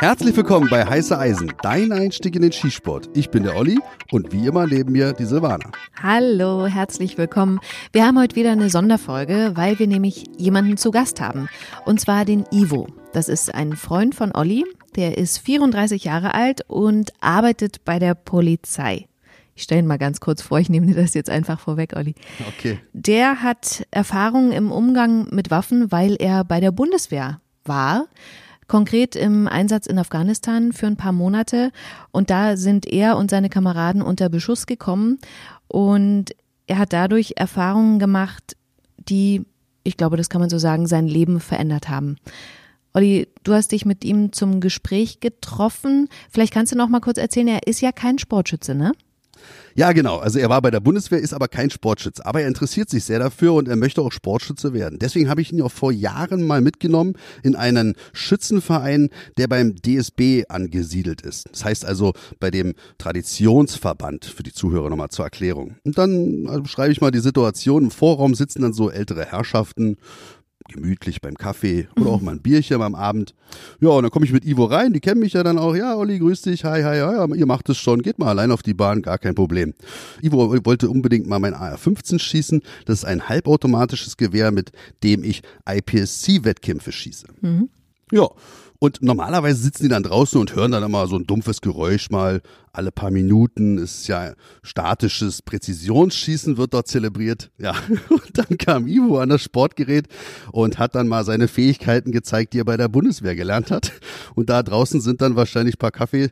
[0.00, 3.10] Herzlich willkommen bei Heiße Eisen, dein Einstieg in den Skisport.
[3.12, 3.78] Ich bin der Olli
[4.10, 5.70] und wie immer neben mir die Silvana.
[6.02, 7.60] Hallo, herzlich willkommen.
[7.92, 11.50] Wir haben heute wieder eine Sonderfolge, weil wir nämlich jemanden zu Gast haben.
[11.84, 12.86] Und zwar den Ivo.
[13.12, 14.64] Das ist ein Freund von Olli.
[14.96, 19.06] Der ist 34 Jahre alt und arbeitet bei der Polizei.
[19.54, 22.14] Ich stelle ihn mal ganz kurz vor, ich nehme dir das jetzt einfach vorweg, Olli.
[22.56, 22.78] Okay.
[22.94, 28.06] Der hat Erfahrung im Umgang mit Waffen, weil er bei der Bundeswehr war
[28.70, 31.72] konkret im Einsatz in Afghanistan für ein paar Monate.
[32.12, 35.18] Und da sind er und seine Kameraden unter Beschuss gekommen.
[35.66, 36.26] Und
[36.68, 38.56] er hat dadurch Erfahrungen gemacht,
[38.96, 39.44] die,
[39.82, 42.14] ich glaube, das kann man so sagen, sein Leben verändert haben.
[42.94, 46.08] Olli, du hast dich mit ihm zum Gespräch getroffen.
[46.30, 48.92] Vielleicht kannst du noch mal kurz erzählen, er ist ja kein Sportschütze, ne?
[49.74, 50.18] Ja, genau.
[50.18, 52.24] Also er war bei der Bundeswehr, ist aber kein Sportschütze.
[52.26, 54.98] Aber er interessiert sich sehr dafür und er möchte auch Sportschütze werden.
[54.98, 60.44] Deswegen habe ich ihn auch vor Jahren mal mitgenommen in einen Schützenverein, der beim DSB
[60.48, 61.48] angesiedelt ist.
[61.52, 65.76] Das heißt also bei dem Traditionsverband für die Zuhörer nochmal zur Erklärung.
[65.84, 67.84] Und dann also schreibe ich mal die Situation.
[67.84, 69.96] Im Vorraum sitzen dann so ältere Herrschaften,
[70.72, 73.34] gemütlich beim Kaffee oder auch mal ein Bierchen am Abend.
[73.80, 75.74] Ja, und dann komme ich mit Ivo rein, die kennen mich ja dann auch.
[75.74, 78.62] Ja, Olli, grüß dich, hi, hi, ja, ihr macht es schon, geht mal allein auf
[78.62, 79.74] die Bahn, gar kein Problem.
[80.22, 82.62] Ivo wollte unbedingt mal mein AR-15 schießen.
[82.86, 87.26] Das ist ein halbautomatisches Gewehr, mit dem ich IPSC-Wettkämpfe schieße.
[87.40, 87.68] Mhm.
[88.12, 88.28] Ja,
[88.82, 92.40] und normalerweise sitzen die dann draußen und hören dann immer so ein dumpfes Geräusch mal
[92.72, 93.76] alle paar Minuten.
[93.76, 97.50] Ist ja statisches Präzisionsschießen wird dort zelebriert.
[97.58, 97.74] Ja,
[98.08, 100.08] und dann kam Ivo an das Sportgerät
[100.50, 103.92] und hat dann mal seine Fähigkeiten gezeigt, die er bei der Bundeswehr gelernt hat.
[104.34, 106.30] Und da draußen sind dann wahrscheinlich paar Kaffee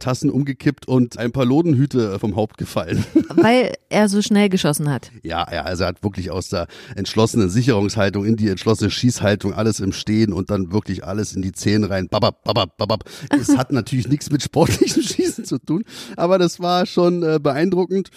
[0.00, 3.04] Tassen umgekippt und ein paar Lodenhüte vom Haupt gefallen.
[3.36, 5.12] Weil er so schnell geschossen hat.
[5.22, 9.78] Ja, ja, also er hat wirklich aus der entschlossenen Sicherungshaltung in die entschlossene Schießhaltung alles
[9.78, 12.08] im Stehen und dann wirklich alles in die Zehen rein.
[12.08, 13.04] Babab, babab, babab.
[13.30, 15.84] Es hat natürlich nichts mit sportlichem Schießen zu tun,
[16.16, 18.10] aber das war schon äh, beeindruckend.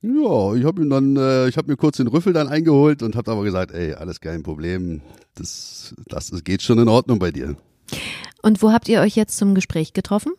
[0.00, 3.16] Ja, ich habe ihm dann, äh, ich habe mir kurz den Rüffel dann eingeholt und
[3.16, 5.00] habe aber gesagt, ey, alles kein Problem,
[5.34, 7.56] das, das geht schon in Ordnung bei dir.
[8.42, 10.32] Und wo habt ihr euch jetzt zum Gespräch getroffen?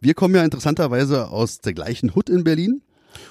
[0.00, 2.82] Wir kommen ja interessanterweise aus der gleichen Hut in Berlin.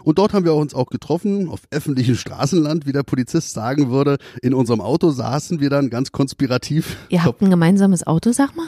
[0.04, 4.18] Und dort haben wir uns auch getroffen, auf öffentlichem Straßenland, wie der Polizist sagen würde.
[4.42, 6.98] In unserem Auto saßen wir dann ganz konspirativ.
[7.10, 8.68] Ihr habt ein gemeinsames Auto, sag mal?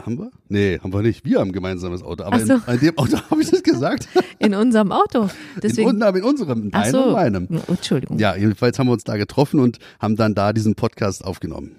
[0.00, 0.30] Haben wir?
[0.48, 1.24] Nee, haben wir nicht.
[1.24, 2.24] Wir haben ein gemeinsames Auto.
[2.24, 2.54] Aber so.
[2.54, 4.08] in, in, dem Auto habe ich das gesagt.
[4.38, 5.28] In unserem Auto.
[5.62, 5.90] Deswegen.
[5.90, 7.04] In, in unserem, Ach so.
[7.04, 7.48] und meinem.
[7.68, 8.18] Entschuldigung.
[8.18, 11.76] Ja, jedenfalls haben wir uns da getroffen und haben dann da diesen Podcast aufgenommen.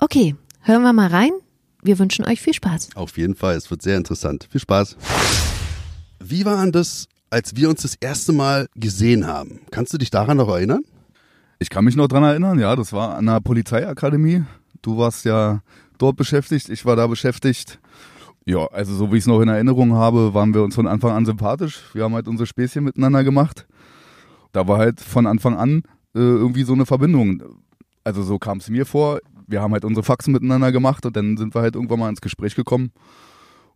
[0.00, 1.30] Okay, hören wir mal rein
[1.82, 2.90] wir wünschen euch viel Spaß.
[2.94, 4.48] Auf jeden Fall, es wird sehr interessant.
[4.50, 4.96] Viel Spaß.
[6.22, 9.60] Wie war das, als wir uns das erste Mal gesehen haben?
[9.70, 10.82] Kannst du dich daran noch erinnern?
[11.58, 14.44] Ich kann mich noch daran erinnern, ja, das war an der Polizeiakademie.
[14.82, 15.60] Du warst ja
[15.98, 17.78] dort beschäftigt, ich war da beschäftigt.
[18.46, 21.12] Ja, also so wie ich es noch in Erinnerung habe, waren wir uns von Anfang
[21.12, 21.84] an sympathisch.
[21.92, 23.66] Wir haben halt unsere Späßchen miteinander gemacht.
[24.52, 25.82] Da war halt von Anfang an
[26.14, 27.42] äh, irgendwie so eine Verbindung.
[28.02, 31.36] Also so kam es mir vor wir haben halt unsere Faxen miteinander gemacht und dann
[31.36, 32.92] sind wir halt irgendwann mal ins Gespräch gekommen.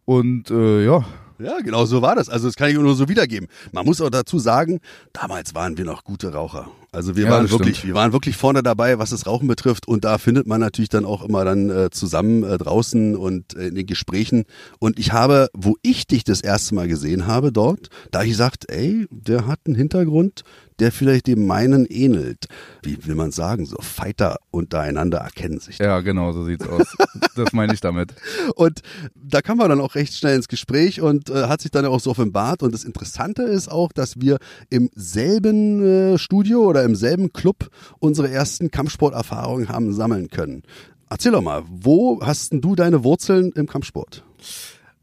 [0.04, 1.04] Und äh, ja.
[1.40, 2.28] Ja, genau so war das.
[2.28, 3.48] Also das kann ich nur so wiedergeben.
[3.72, 4.80] Man muss auch dazu sagen,
[5.12, 6.68] damals waren wir noch gute Raucher.
[6.92, 7.88] Also wir ja, waren wirklich, stimmt.
[7.88, 9.88] wir waren wirklich vorne dabei, was das Rauchen betrifft.
[9.88, 13.66] Und da findet man natürlich dann auch immer dann äh, zusammen äh, draußen und äh,
[13.66, 14.44] in den Gesprächen.
[14.78, 18.70] Und ich habe, wo ich dich das erste Mal gesehen habe dort, da ich gesagt,
[18.70, 20.44] ey, der hat einen Hintergrund,
[20.80, 22.46] der vielleicht dem meinen ähnelt.
[22.82, 25.78] Wie will man sagen, so Fighter untereinander erkennen sich.
[25.78, 26.96] Ja, genau, so sieht's aus.
[27.36, 28.14] das meine ich damit.
[28.56, 28.80] Und
[29.14, 32.00] da kam man dann auch recht schnell ins Gespräch und äh, hat sich dann auch
[32.00, 32.62] so offenbart.
[32.62, 34.38] Und das Interessante ist auch, dass wir
[34.70, 37.68] im selben äh, Studio oder im selben Club
[38.00, 40.62] unsere ersten Kampfsporterfahrungen haben sammeln können.
[41.10, 44.24] Erzähl doch mal, wo hast denn du deine Wurzeln im Kampfsport?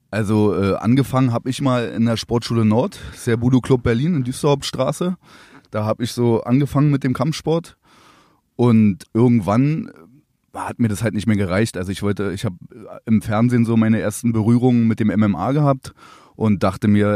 [0.09, 5.16] Also äh, angefangen habe ich mal in der Sportschule Nord, Serbudo Club Berlin in Düsseldorfstraße.
[5.72, 7.78] Da habe ich so angefangen mit dem Kampfsport
[8.56, 9.90] und irgendwann
[10.53, 11.78] äh, hat mir das halt nicht mehr gereicht.
[11.78, 15.53] Also ich wollte, ich habe äh, im Fernsehen so meine ersten Berührungen mit dem MMA
[15.53, 15.94] gehabt
[16.35, 17.08] und dachte mir,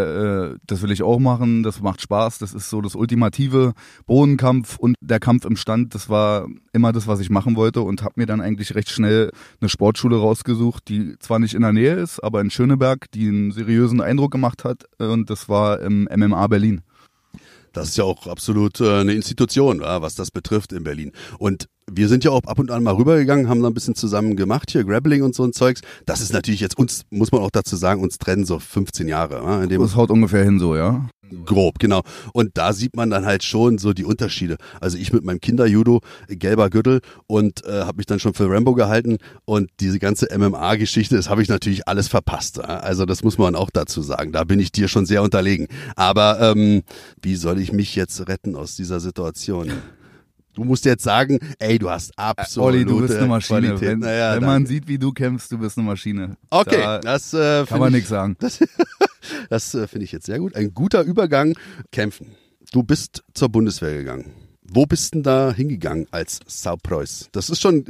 [0.56, 3.74] äh, das will ich auch machen, das macht Spaß, das ist so das ultimative
[4.06, 8.04] Bodenkampf und der Kampf im Stand, das war immer das, was ich machen wollte und
[8.04, 11.96] habe mir dann eigentlich recht schnell eine Sportschule rausgesucht, die zwar nicht in der Nähe
[11.96, 16.48] ist, aber in Schöneberg, die einen seriösen Eindruck gemacht hat und das war im MMA
[16.48, 16.82] Berlin.
[17.76, 21.12] Das ist ja auch absolut äh, eine Institution, was das betrifft in Berlin.
[21.38, 24.36] Und wir sind ja auch ab und an mal rübergegangen, haben da ein bisschen zusammen
[24.36, 25.82] gemacht hier, Grappling und so ein Zeugs.
[26.06, 29.68] Das ist natürlich jetzt uns, muss man auch dazu sagen, uns trennen so 15 Jahre.
[29.68, 31.08] Dem das haut ungefähr hin so, ja.
[31.46, 32.04] Grob, genau.
[32.34, 34.58] Und da sieht man dann halt schon so die Unterschiede.
[34.80, 38.74] Also ich mit meinem Kinderjudo, gelber Gürtel und äh, habe mich dann schon für Rambo
[38.74, 42.64] gehalten und diese ganze MMA-Geschichte, das habe ich natürlich alles verpasst.
[42.64, 44.32] Also das muss man auch dazu sagen.
[44.32, 45.68] Da bin ich dir schon sehr unterlegen.
[45.96, 46.84] Aber ähm,
[47.22, 49.72] wie soll ich mich jetzt retten aus dieser Situation?
[50.56, 53.60] Du musst jetzt sagen, ey, du hast absolut Olli, du bist eine Maschine.
[53.62, 53.90] Qualität.
[53.90, 56.38] Wenn, naja, wenn man sieht, wie du kämpfst, du bist eine Maschine.
[56.50, 58.38] Okay, Da das äh, kann man nichts sagen.
[58.40, 58.60] Das,
[59.50, 60.56] das äh, finde ich jetzt sehr gut.
[60.56, 61.56] Ein guter Übergang.
[61.92, 62.32] Kämpfen.
[62.72, 64.32] Du bist zur Bundeswehr gegangen.
[64.68, 67.30] Wo bist denn da hingegangen als Saupreuß?
[67.32, 67.86] Das ist schon,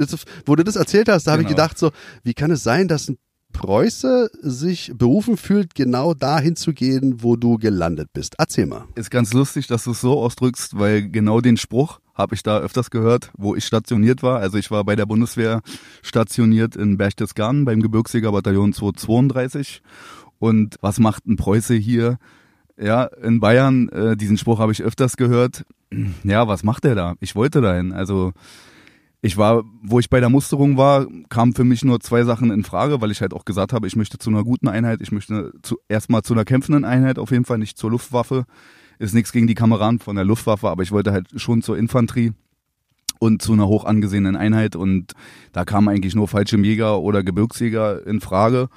[0.46, 1.56] wo du das erzählt hast, da habe ich Genau.
[1.58, 1.92] gedacht so,
[2.24, 3.18] wie kann es sein, dass ein
[3.54, 8.36] Preuße sich berufen fühlt, genau dahin zu gehen, wo du gelandet bist?
[8.38, 8.84] Erzähl mal.
[8.96, 12.60] Ist ganz lustig, dass du es so ausdrückst, weil genau den Spruch habe ich da
[12.60, 14.40] öfters gehört, wo ich stationiert war.
[14.42, 15.62] Also ich war bei der Bundeswehr
[16.02, 19.82] stationiert in Berchtesgaden beim Gebirgsjägerbataillon 232.
[20.40, 22.18] Und was macht ein Preuße hier?
[22.78, 25.66] Ja, in Bayern, äh, diesen Spruch habe ich öfters gehört.
[26.24, 27.16] Ja, was macht der da?
[27.22, 27.94] Ich wollte dahin.
[27.94, 28.34] Also
[29.22, 32.64] ich war, wo ich bei der Musterung war, kamen für mich nur zwei Sachen in
[32.64, 35.52] Frage, weil ich halt auch gesagt habe, ich möchte zu einer guten Einheit, ich möchte
[35.64, 38.46] zu, erstmal zu einer kämpfenden Einheit, auf jeden Fall nicht zur Luftwaffe.
[39.00, 42.34] Ist nichts gegen die Kameraden von der Luftwaffe, aber ich wollte halt schon zur Infanterie
[43.20, 45.14] und zu einer hoch angesehenen Einheit und
[45.54, 48.70] da kamen eigentlich nur Fallschirmjäger oder Gebirgsjäger in Frage.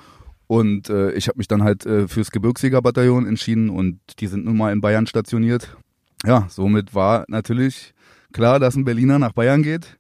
[0.49, 4.57] Und äh, ich habe mich dann halt äh, fürs Gebirgsjägerbataillon entschieden und die sind nun
[4.57, 5.77] mal in Bayern stationiert.
[6.25, 7.95] Ja, somit war natürlich
[8.33, 9.99] klar, dass ein Berliner nach Bayern geht.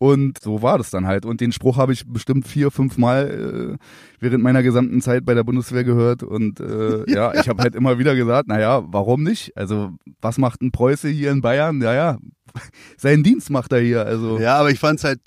[0.00, 1.26] Und so war das dann halt.
[1.26, 3.84] Und den Spruch habe ich bestimmt vier, fünf Mal äh,
[4.20, 6.22] während meiner gesamten Zeit bei der Bundeswehr gehört.
[6.22, 9.56] Und äh, ja, ich habe halt immer wieder gesagt, naja, warum nicht?
[9.56, 9.90] Also
[10.20, 11.78] was macht ein Preuße hier in Bayern?
[11.78, 12.18] Naja,
[12.96, 14.04] seinen Dienst macht er hier.
[14.04, 15.20] Also Ja, aber ich fand es halt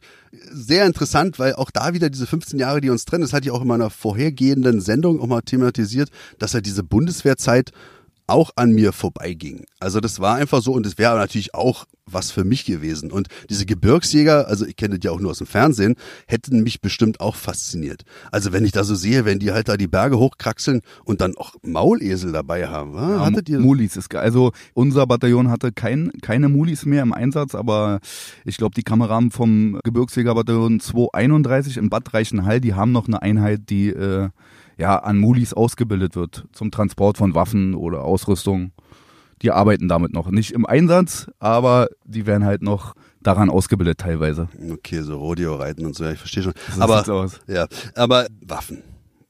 [0.52, 3.52] sehr interessant, weil auch da wieder diese 15 Jahre, die uns trennen, das hatte ich
[3.52, 7.72] auch in meiner vorhergehenden Sendung auch mal thematisiert, dass halt diese Bundeswehrzeit
[8.32, 9.66] auch an mir vorbeiging.
[9.80, 13.12] Also das war einfach so und es wäre natürlich auch was für mich gewesen.
[13.12, 15.96] Und diese Gebirgsjäger, also ich kenne die ja auch nur aus dem Fernsehen,
[16.28, 18.04] hätten mich bestimmt auch fasziniert.
[18.32, 21.36] Also wenn ich da so sehe, wenn die halt da die Berge hochkraxeln und dann
[21.38, 22.94] auch Maulesel dabei haben.
[22.94, 23.16] wa?
[23.16, 24.22] Ja, Hattet ihr Mulis ist geil.
[24.22, 28.00] Also unser Bataillon hatte kein, keine Mulis mehr im Einsatz, aber
[28.46, 33.70] ich glaube, die Kameraden vom Gebirgsjägerbataillon 231 in Bad Reichenhall, die haben noch eine Einheit,
[33.70, 34.30] die äh,
[34.82, 38.72] ja an Mulis ausgebildet wird zum Transport von Waffen oder Ausrüstung.
[39.42, 40.30] Die arbeiten damit noch.
[40.30, 44.50] Nicht im Einsatz, aber die werden halt noch daran ausgebildet teilweise.
[44.72, 46.54] Okay, so Rodeo reiten und so, ja, ich verstehe schon.
[46.76, 47.30] So aber.
[47.48, 48.84] Ja, aber Waffen.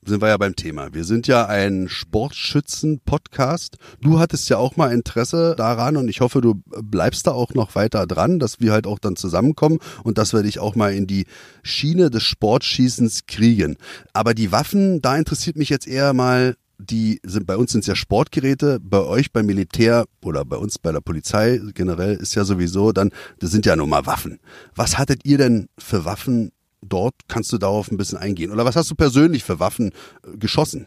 [0.04, 0.96] Sind wir ja beim Thema.
[0.96, 3.78] Wir sind ja ein Sportschützen-Podcast.
[4.02, 7.76] Du hattest ja auch mal Interesse daran und ich hoffe, du bleibst da auch noch
[7.76, 11.06] weiter dran, dass wir halt auch dann zusammenkommen und dass wir dich auch mal in
[11.06, 11.28] die
[11.62, 13.78] Schiene des Sportschießens kriegen.
[14.12, 17.88] Aber die Waffen, da interessiert mich jetzt eher mal, die sind bei uns sind es
[17.88, 22.44] ja Sportgeräte, bei euch beim Militär oder bei uns bei der Polizei generell ist ja
[22.44, 24.40] sowieso dann, das sind ja nun mal Waffen.
[24.74, 26.52] Was hattet ihr denn für Waffen
[26.82, 27.16] dort?
[27.28, 28.52] Kannst du darauf ein bisschen eingehen?
[28.52, 29.92] Oder was hast du persönlich für Waffen
[30.26, 30.86] äh, geschossen?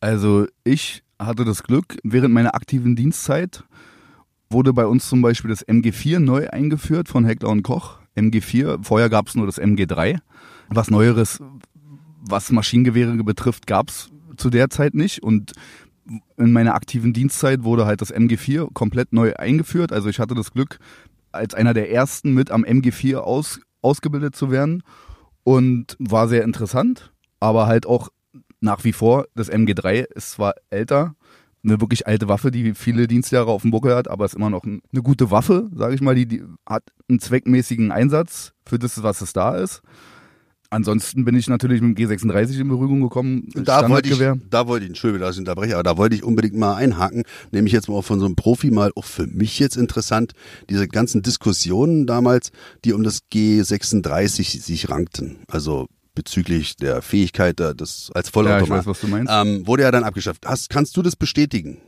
[0.00, 3.64] Also ich hatte das Glück, während meiner aktiven Dienstzeit
[4.50, 7.98] wurde bei uns zum Beispiel das MG4 neu eingeführt von Heckler und Koch.
[8.16, 10.18] MG4, vorher gab es nur das MG3.
[10.68, 11.42] Was Neueres,
[12.20, 15.22] was Maschinengewehre betrifft, gab es zu der Zeit nicht.
[15.22, 15.52] Und
[16.36, 19.92] in meiner aktiven Dienstzeit wurde halt das MG4 komplett neu eingeführt.
[19.92, 20.78] Also ich hatte das Glück,
[21.32, 24.82] als einer der ersten mit am MG4 aus, ausgebildet zu werden
[25.44, 28.08] und war sehr interessant, aber halt auch
[28.60, 31.14] nach wie vor, das MG3 ist zwar älter,
[31.62, 34.64] eine wirklich alte Waffe, die viele Dienstjahre auf dem Buckel hat, aber ist immer noch
[34.64, 39.02] ein- eine gute Waffe, sage ich mal, die, die hat einen zweckmäßigen Einsatz für das,
[39.02, 39.82] was es da ist.
[40.74, 43.48] Ansonsten bin ich natürlich mit dem G36 in Berührung gekommen.
[43.54, 44.18] Da wollte ich,
[44.50, 47.72] da wollte ich, Entschuldigung, dass ich unterbreche, aber da wollte ich unbedingt mal einhaken, nämlich
[47.72, 50.32] jetzt mal auch von so einem Profi mal, auch für mich jetzt interessant,
[50.68, 52.50] diese ganzen Diskussionen damals,
[52.84, 58.32] die um das G36 sich rankten, also bezüglich der Fähigkeit äh, des als Ja, ich
[58.32, 59.32] Vollautomat, weiß, was du meinst.
[59.32, 60.44] ähm, wurde ja dann abgeschafft.
[60.44, 61.78] Hast, kannst du das bestätigen?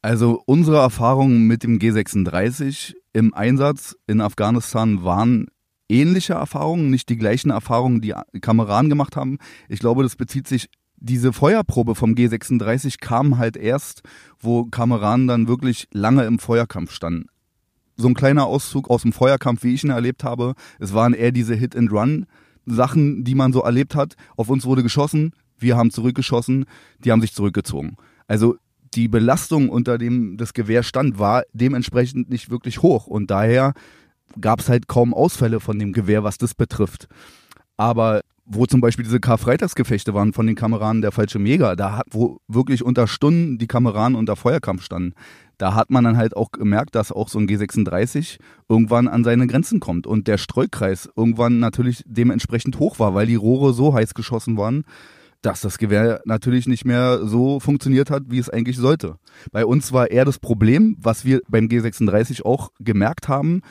[0.00, 5.46] Also unsere Erfahrungen mit dem G36 im Einsatz in Afghanistan waren
[5.92, 9.38] ähnliche Erfahrungen, nicht die gleichen Erfahrungen, die Kameraden gemacht haben.
[9.68, 14.02] Ich glaube, das bezieht sich, diese Feuerprobe vom G36 kam halt erst,
[14.38, 17.26] wo Kameraden dann wirklich lange im Feuerkampf standen.
[17.96, 20.54] So ein kleiner Auszug aus dem Feuerkampf, wie ich ihn erlebt habe.
[20.78, 24.14] Es waren eher diese Hit-and-Run-Sachen, die man so erlebt hat.
[24.36, 26.64] Auf uns wurde geschossen, wir haben zurückgeschossen,
[27.04, 27.96] die haben sich zurückgezogen.
[28.26, 28.56] Also
[28.94, 33.06] die Belastung, unter dem das Gewehr stand, war dementsprechend nicht wirklich hoch.
[33.06, 33.74] Und daher
[34.40, 37.08] gab es halt kaum Ausfälle von dem Gewehr, was das betrifft.
[37.76, 42.06] Aber wo zum Beispiel diese Karfreitagsgefechte waren von den Kameraden der falsche Mega, da hat,
[42.10, 45.14] wo wirklich unter Stunden die Kameraden unter Feuerkampf standen,
[45.58, 49.46] da hat man dann halt auch gemerkt, dass auch so ein G36 irgendwann an seine
[49.46, 54.14] Grenzen kommt und der Streukreis irgendwann natürlich dementsprechend hoch war, weil die Rohre so heiß
[54.14, 54.84] geschossen waren,
[55.40, 59.16] dass das Gewehr natürlich nicht mehr so funktioniert hat, wie es eigentlich sollte.
[59.50, 63.62] Bei uns war eher das Problem, was wir beim G36 auch gemerkt haben,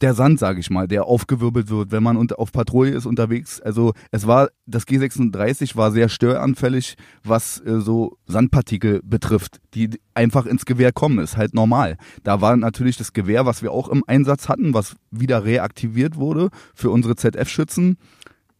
[0.00, 3.60] der Sand, sage ich mal, der aufgewirbelt wird, wenn man auf Patrouille ist unterwegs.
[3.60, 10.46] Also es war, das G36 war sehr störanfällig, was äh, so Sandpartikel betrifft, die einfach
[10.46, 11.96] ins Gewehr kommen, ist halt normal.
[12.22, 16.50] Da war natürlich das Gewehr, was wir auch im Einsatz hatten, was wieder reaktiviert wurde
[16.74, 17.98] für unsere ZF-Schützen,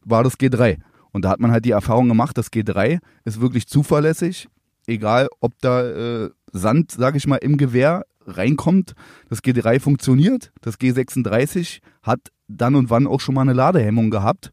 [0.03, 0.77] war das G3.
[1.11, 4.47] Und da hat man halt die Erfahrung gemacht, das G3 ist wirklich zuverlässig,
[4.87, 5.87] egal ob da
[6.25, 8.05] äh, Sand, sage ich mal, im Gewehr
[8.37, 8.93] reinkommt.
[9.29, 10.51] Das G3 funktioniert.
[10.61, 14.51] Das G36 hat dann und wann auch schon mal eine Ladehemmung gehabt,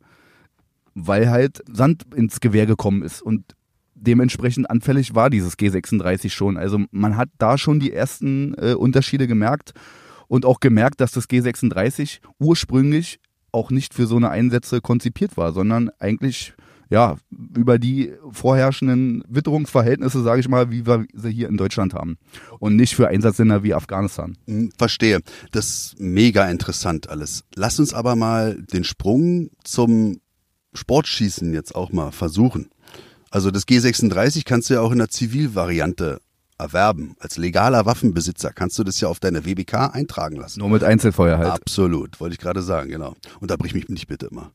[0.95, 3.23] weil halt Sand ins Gewehr gekommen ist.
[3.23, 3.55] Und
[3.95, 6.57] dementsprechend anfällig war dieses G36 schon.
[6.57, 9.73] Also man hat da schon die ersten äh, Unterschiede gemerkt
[10.29, 13.21] und auch gemerkt, dass das G36 ursprünglich
[13.53, 16.55] auch nicht für so eine Einsätze konzipiert war, sondern eigentlich
[16.89, 22.17] ja, über die vorherrschenden Witterungsverhältnisse, sage ich mal, wie wir sie hier in Deutschland haben.
[22.59, 24.37] Und nicht für Einsatzländer wie Afghanistan.
[24.47, 25.21] Hm, verstehe.
[25.51, 27.45] Das ist mega interessant alles.
[27.55, 30.21] Lass uns aber mal den Sprung zum
[30.75, 32.71] Sportschießen jetzt auch mal versuchen.
[33.31, 36.21] Also das G36 kannst du ja auch in der Zivilvariante
[36.59, 37.17] erwerben.
[37.21, 40.61] Als legaler Waffenbesitzer kannst du das ja auf deine WBK eintragen lassen.
[40.61, 41.51] Nur mit Einzelfeuer halt.
[41.51, 43.15] Absolut, wollte ich gerade sagen, genau.
[43.41, 44.53] Unterbrich mich nicht bitte immer.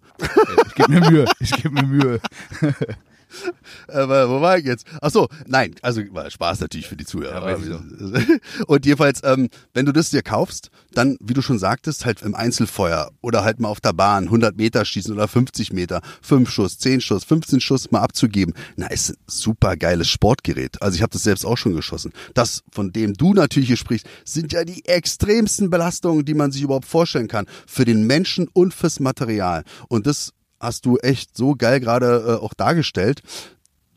[0.68, 2.20] Ich gebe mir Mühe, ich gebe mir Mühe.
[3.88, 4.86] Aber wo war ich jetzt?
[5.02, 7.58] Ach so, nein, also Spaß natürlich für die Zuhörer.
[7.60, 7.80] Ja,
[8.68, 12.36] und jedenfalls, ähm, wenn du das dir kaufst, dann, wie du schon sagtest, halt im
[12.36, 16.78] Einzelfeuer oder halt mal auf der Bahn 100 Meter schießen oder 50 Meter, 5 Schuss,
[16.80, 18.54] 10 Schuss, 15 Schuss mal abzugeben.
[18.76, 20.82] Na, ist ein super geiles Sportgerät.
[20.82, 22.12] Also ich habe das selbst auch schon geschossen.
[22.34, 26.62] Das, von dem du natürlich hier sprichst, sind ja die extremsten Belastungen, die man sich
[26.62, 27.46] überhaupt vorstellen kann.
[27.68, 29.64] Für den Menschen und fürs Material.
[29.88, 33.22] Und das hast du echt so geil gerade äh, auch dargestellt.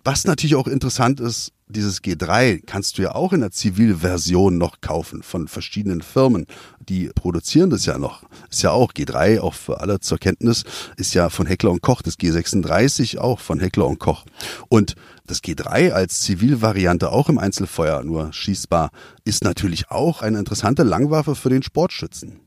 [0.02, 4.82] Was natürlich auch interessant ist, dieses G3 kannst du ja auch in der Zivilversion noch
[4.82, 6.46] kaufen von verschiedenen Firmen.
[6.78, 8.22] Die produzieren das ja noch.
[8.50, 10.64] Ist ja auch G3, auch für alle zur Kenntnis,
[10.98, 12.02] ist ja von Heckler und Koch.
[12.02, 14.26] Das G36 auch von Heckler und Koch.
[14.68, 14.94] Und
[15.26, 18.90] das G3 als Zivilvariante auch im Einzelfeuer nur schießbar
[19.24, 22.43] ist natürlich auch eine interessante Langwaffe für den Sportschützen.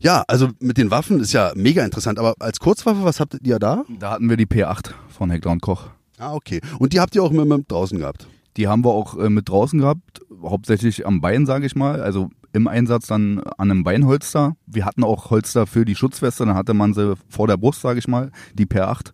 [0.00, 3.58] Ja, also mit den Waffen ist ja mega interessant, aber als Kurzwaffe, was habt ihr
[3.58, 3.84] da?
[3.98, 5.88] Da hatten wir die P8 von Heckler und Koch.
[6.18, 6.60] Ah, okay.
[6.78, 8.28] Und die habt ihr auch mit, mit draußen gehabt?
[8.56, 12.00] Die haben wir auch äh, mit draußen gehabt, hauptsächlich am Bein, sage ich mal.
[12.00, 14.56] Also im Einsatz dann an einem Beinholster.
[14.66, 17.98] Wir hatten auch Holster für die Schutzweste, dann hatte man sie vor der Brust, sage
[17.98, 19.12] ich mal, die P8.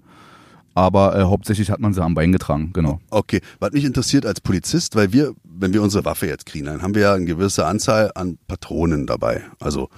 [0.74, 3.00] Aber äh, hauptsächlich hat man sie am Bein getragen, genau.
[3.10, 6.82] Okay, was mich interessiert als Polizist, weil wir, wenn wir unsere Waffe jetzt kriegen, dann
[6.82, 9.42] haben wir ja eine gewisse Anzahl an Patronen dabei.
[9.60, 9.88] Also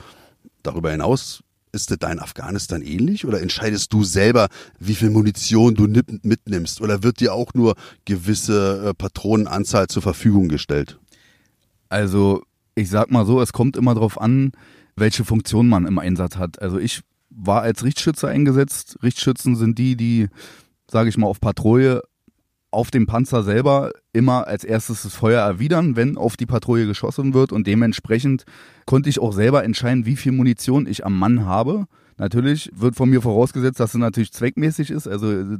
[0.67, 4.49] Darüber hinaus ist es da in Afghanistan ähnlich oder entscheidest du selber,
[4.81, 5.87] wie viel Munition du
[6.23, 10.99] mitnimmst oder wird dir auch nur gewisse äh, Patronenanzahl zur Verfügung gestellt?
[11.89, 12.43] Also
[12.75, 14.51] ich sag mal so, es kommt immer darauf an,
[14.97, 16.61] welche Funktion man im Einsatz hat.
[16.61, 18.99] Also ich war als Richtschütze eingesetzt.
[19.05, 20.29] Richtschützen sind die, die,
[20.91, 22.03] sage ich mal, auf Patrouille
[22.77, 27.33] auf dem Panzer selber immer als erstes das Feuer erwidern, wenn auf die Patrouille geschossen
[27.33, 28.45] wird und dementsprechend
[28.85, 31.87] konnte ich auch selber entscheiden, wie viel Munition ich am Mann habe.
[32.19, 35.09] Natürlich wird von mir vorausgesetzt, dass es natürlich zweckmäßig ist.
[35.09, 35.57] Also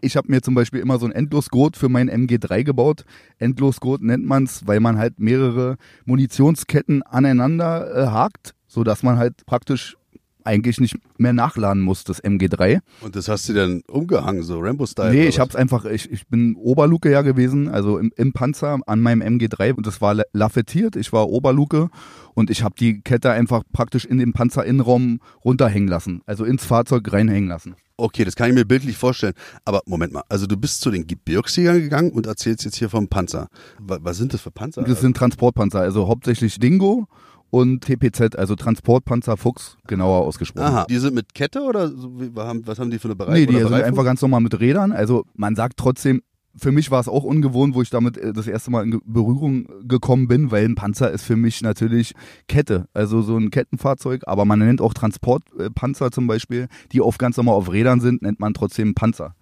[0.00, 3.04] ich habe mir zum Beispiel immer so ein Endlosgurt für meinen MG3 gebaut.
[3.38, 9.44] Endlosgurt nennt man es, weil man halt mehrere Munitionsketten aneinander äh, hakt, sodass man halt
[9.46, 9.96] praktisch
[10.44, 12.80] eigentlich nicht mehr nachladen muss, das MG3.
[13.00, 15.12] Und das hast du dann umgehangen, so Rambo-Style?
[15.12, 19.00] Nee, ich hab's einfach, ich, ich bin Oberluke ja gewesen, also im, im Panzer an
[19.00, 21.88] meinem MG3 und das war lafettiert, ich war Oberluke
[22.34, 27.12] und ich habe die Kette einfach praktisch in den Panzerinnenraum runterhängen lassen, also ins Fahrzeug
[27.12, 27.74] reinhängen lassen.
[27.96, 29.34] Okay, das kann ich mir bildlich vorstellen.
[29.64, 33.06] Aber Moment mal, also du bist zu den Gebirgsjägern gegangen und erzählst jetzt hier vom
[33.06, 33.48] Panzer.
[33.78, 34.82] Was, was sind das für Panzer?
[34.82, 37.06] Das sind Transportpanzer, also hauptsächlich Dingo
[37.52, 40.66] und TPZ, also Transportpanzer Fuchs, genauer ausgesprochen.
[40.66, 43.40] Aha, die sind mit Kette oder so, was haben die für eine Bereich?
[43.40, 44.90] Nee, die sind einfach ganz normal mit Rädern.
[44.90, 46.22] Also man sagt trotzdem,
[46.56, 49.68] für mich war es auch ungewohnt, wo ich damit äh, das erste Mal in Berührung
[49.86, 52.14] gekommen bin, weil ein Panzer ist für mich natürlich
[52.48, 57.36] Kette, also so ein Kettenfahrzeug, aber man nennt auch Transportpanzer zum Beispiel, die auf ganz
[57.36, 59.34] normal auf Rädern sind, nennt man trotzdem Panzer.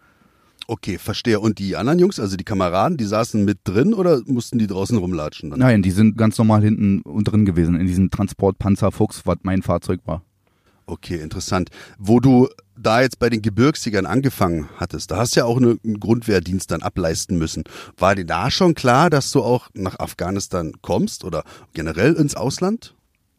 [0.70, 1.40] Okay, verstehe.
[1.40, 4.96] Und die anderen Jungs, also die Kameraden, die saßen mit drin oder mussten die draußen
[4.96, 5.50] rumlatschen?
[5.50, 5.58] Dann?
[5.58, 9.62] Nein, die sind ganz normal hinten und drin gewesen, in diesem Transportpanzer Fuchs, was mein
[9.62, 10.22] Fahrzeug war.
[10.86, 11.70] Okay, interessant.
[11.98, 15.76] Wo du da jetzt bei den Gebirgsjägern angefangen hattest, da hast du ja auch eine,
[15.84, 17.64] einen Grundwehrdienst dann ableisten müssen.
[17.98, 21.42] War dir da schon klar, dass du auch nach Afghanistan kommst oder
[21.74, 22.94] generell ins Ausland?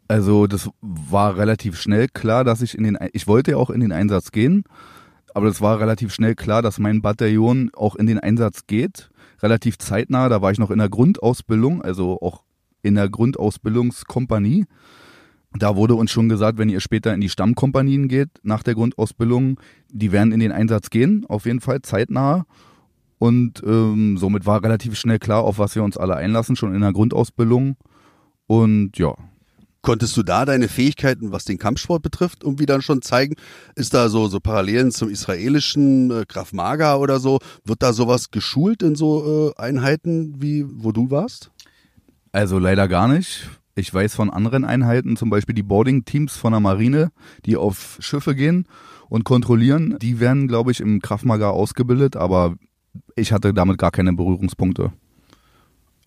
[0.10, 3.80] Also das war relativ schnell klar, dass ich in den, ich wollte ja auch in
[3.80, 4.66] den Einsatz gehen,
[5.34, 9.10] aber das war relativ schnell klar, dass mein Bataillon auch in den Einsatz geht.
[9.42, 12.44] Relativ zeitnah, da war ich noch in der Grundausbildung, also auch
[12.84, 14.66] in der Grundausbildungskompanie.
[15.54, 19.60] Da wurde uns schon gesagt, wenn ihr später in die Stammkompanien geht, nach der Grundausbildung,
[19.90, 22.46] die werden in den Einsatz gehen, auf jeden Fall zeitnah.
[23.18, 26.82] Und ähm, somit war relativ schnell klar, auf was wir uns alle einlassen, schon in
[26.82, 27.76] der Grundausbildung.
[28.48, 29.14] Und ja.
[29.82, 33.36] Konntest du da deine Fähigkeiten, was den Kampfsport betrifft, irgendwie dann schon zeigen?
[33.76, 37.40] Ist da so, so Parallelen zum israelischen äh, Graf Maga oder so?
[37.66, 41.52] Wird da sowas geschult in so äh, Einheiten, wie wo du warst?
[42.32, 43.50] Also leider gar nicht.
[43.74, 47.12] Ich weiß von anderen Einheiten, zum Beispiel die Boarding-Teams von der Marine,
[47.46, 48.68] die auf Schiffe gehen
[49.10, 49.98] und kontrollieren.
[50.00, 52.56] Die werden, glaube ich, im Kraftmager ausgebildet, aber
[53.16, 54.92] ich hatte damit gar keine Berührungspunkte.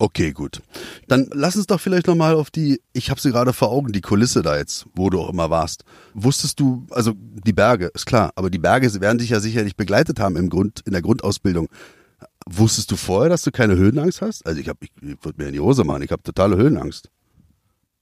[0.05, 0.61] Okay, gut.
[1.09, 4.03] Dann lass uns doch vielleicht nochmal auf die, ich habe sie gerade vor Augen, die
[4.03, 5.87] Kulisse da jetzt, wo du auch immer warst.
[6.13, 10.21] Wusstest du, also die Berge, ist klar, aber die Berge werden dich ja sicherlich begleitet
[10.21, 11.71] haben im Grund, in der Grundausbildung.
[12.47, 14.47] Wusstest du vorher, dass du keine Höhenangst hast?
[14.47, 17.09] Also ich, hab, ich, ich würde mir in die Hose machen, ich habe totale Höhenangst.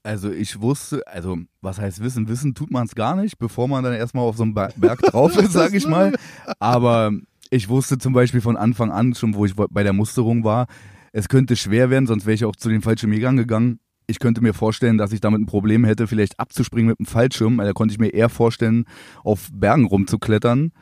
[0.03, 2.27] Also ich wusste, also was heißt Wissen?
[2.27, 5.37] Wissen tut man es gar nicht, bevor man dann erstmal auf so einem Berg drauf
[5.37, 6.13] ist, sag ich mal.
[6.59, 7.13] Aber
[7.49, 10.67] ich wusste zum Beispiel von Anfang an, schon wo ich bei der Musterung war,
[11.13, 13.79] es könnte schwer werden, sonst wäre ich auch zu den Fallschirmjägern gegangen.
[14.07, 17.57] Ich könnte mir vorstellen, dass ich damit ein Problem hätte, vielleicht abzuspringen mit dem Fallschirm.
[17.57, 18.85] Da konnte ich mir eher vorstellen,
[19.23, 20.73] auf Bergen rumzuklettern.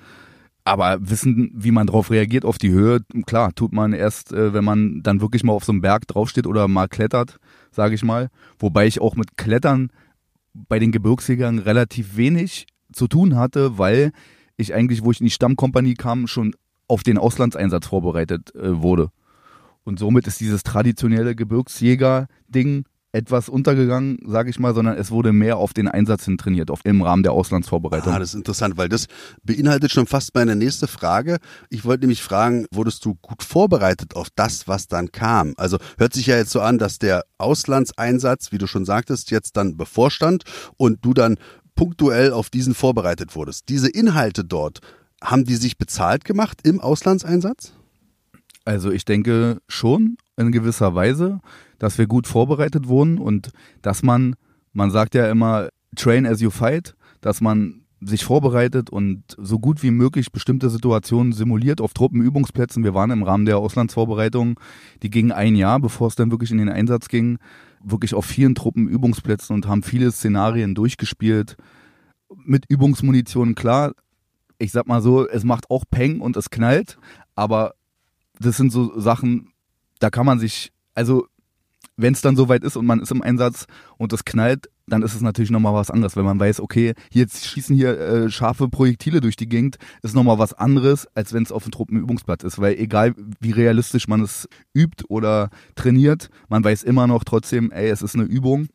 [0.63, 4.63] Aber wissen, wie man darauf reagiert, auf die Höhe, klar, tut man erst, äh, wenn
[4.63, 7.37] man dann wirklich mal auf so einem Berg draufsteht oder mal klettert,
[7.71, 8.29] sage ich mal.
[8.57, 9.91] Wobei ich auch mit Klettern
[10.53, 14.11] bei den Gebirgsjägern relativ wenig zu tun hatte, weil
[14.55, 16.55] ich eigentlich, wo ich in die Stammkompanie kam, schon
[16.87, 19.09] auf den Auslandseinsatz vorbereitet äh, wurde.
[19.83, 25.57] Und somit ist dieses traditionelle Gebirgsjäger-Ding etwas untergegangen, sage ich mal, sondern es wurde mehr
[25.57, 28.13] auf den Einsatz hin trainiert, auf, im Rahmen der Auslandsvorbereitung.
[28.13, 29.07] Ah, das ist interessant, weil das
[29.43, 31.37] beinhaltet schon fast meine nächste Frage.
[31.69, 35.53] Ich wollte nämlich fragen, wurdest du gut vorbereitet auf das, was dann kam?
[35.57, 39.57] Also hört sich ja jetzt so an, dass der Auslandseinsatz, wie du schon sagtest, jetzt
[39.57, 40.43] dann bevorstand
[40.77, 41.37] und du dann
[41.75, 43.67] punktuell auf diesen vorbereitet wurdest.
[43.67, 44.79] Diese Inhalte dort,
[45.21, 47.73] haben die sich bezahlt gemacht im Auslandseinsatz?
[48.65, 51.39] Also ich denke schon in gewisser Weise
[51.81, 53.49] dass wir gut vorbereitet wurden und
[53.81, 54.35] dass man,
[54.71, 59.81] man sagt ja immer, train as you fight, dass man sich vorbereitet und so gut
[59.81, 62.83] wie möglich bestimmte Situationen simuliert auf Truppenübungsplätzen.
[62.83, 64.59] Wir waren im Rahmen der Auslandsvorbereitung,
[65.01, 67.39] die ging ein Jahr, bevor es dann wirklich in den Einsatz ging,
[67.83, 71.57] wirklich auf vielen Truppenübungsplätzen und haben viele Szenarien durchgespielt.
[72.45, 73.93] Mit Übungsmunition, klar,
[74.59, 76.99] ich sag mal so, es macht auch Peng und es knallt,
[77.33, 77.73] aber
[78.41, 79.49] das sind so Sachen,
[79.99, 81.27] da kann man sich, also
[81.97, 85.13] wenn es dann soweit ist und man ist im Einsatz und es knallt, dann ist
[85.13, 86.15] es natürlich nochmal was anderes.
[86.15, 90.39] Wenn man weiß, okay, hier schießen hier äh, scharfe Projektile durch die Gegend, ist nochmal
[90.39, 92.59] was anderes, als wenn es auf dem Truppenübungsplatz ist.
[92.59, 97.89] Weil egal wie realistisch man es übt oder trainiert, man weiß immer noch trotzdem, ey,
[97.89, 98.67] es ist eine Übung.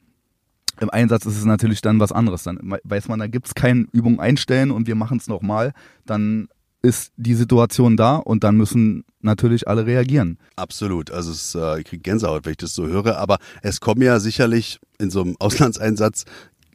[0.80, 2.42] Im Einsatz ist es natürlich dann was anderes.
[2.44, 5.72] Dann weiß man, da gibt es keine Übung einstellen und wir machen es nochmal.
[6.04, 6.48] Dann
[6.86, 10.38] ist die Situation da und dann müssen natürlich alle reagieren.
[10.54, 11.10] Absolut.
[11.10, 13.18] Also es, äh, ich kriege Gänsehaut, wenn ich das so höre.
[13.18, 16.24] Aber es kommen ja sicherlich in so einem Auslandseinsatz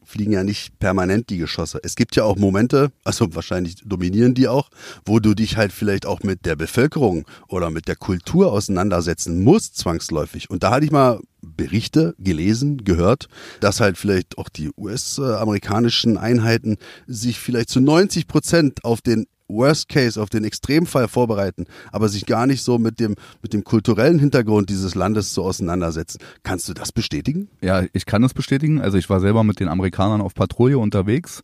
[0.03, 1.79] fliegen ja nicht permanent die Geschosse.
[1.83, 4.69] Es gibt ja auch Momente, also wahrscheinlich dominieren die auch,
[5.05, 9.77] wo du dich halt vielleicht auch mit der Bevölkerung oder mit der Kultur auseinandersetzen musst,
[9.77, 10.49] zwangsläufig.
[10.49, 13.29] Und da hatte ich mal Berichte gelesen, gehört,
[13.61, 19.89] dass halt vielleicht auch die US-amerikanischen Einheiten sich vielleicht zu 90 Prozent auf den Worst
[19.89, 24.19] Case, auf den Extremfall vorbereiten, aber sich gar nicht so mit dem, mit dem kulturellen
[24.19, 26.19] Hintergrund dieses Landes so auseinandersetzen.
[26.43, 27.49] Kannst du das bestätigen?
[27.61, 28.81] Ja, ich kann das bestätigen.
[28.81, 31.43] Also ich war selber mit den Amerikanern auf Patrouille unterwegs.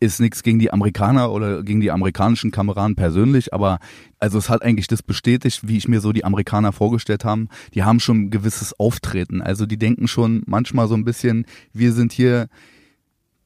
[0.00, 3.78] Ist nichts gegen die Amerikaner oder gegen die amerikanischen Kameraden persönlich, aber
[4.18, 7.48] also es hat eigentlich das bestätigt, wie ich mir so die Amerikaner vorgestellt haben.
[7.74, 9.40] Die haben schon ein gewisses Auftreten.
[9.40, 12.48] Also die denken schon manchmal so ein bisschen, wir sind hier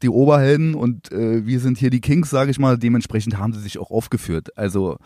[0.02, 2.78] die Oberhelden und äh, wir sind hier die Kings, sage ich mal.
[2.78, 4.56] Dementsprechend haben sie sich auch aufgeführt.
[4.56, 4.98] Also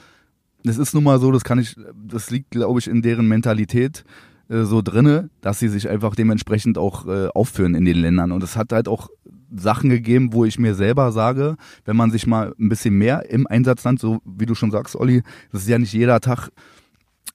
[0.64, 1.76] das ist nun mal so, das kann ich,
[2.06, 4.04] das liegt, glaube ich, in deren Mentalität
[4.48, 8.32] äh, so drinne, dass sie sich einfach dementsprechend auch äh, aufführen in den Ländern.
[8.32, 9.08] Und es hat halt auch
[9.54, 13.46] Sachen gegeben, wo ich mir selber sage, wenn man sich mal ein bisschen mehr im
[13.46, 15.22] Einsatzland, so wie du schon sagst, Olli,
[15.52, 16.50] das ist ja nicht jeder Tag